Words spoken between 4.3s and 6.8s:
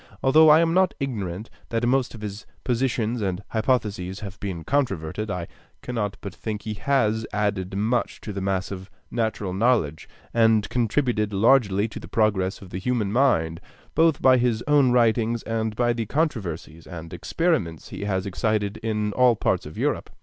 been controverted, I cannot but think he